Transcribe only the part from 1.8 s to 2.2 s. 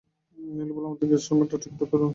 করে রেখেছি।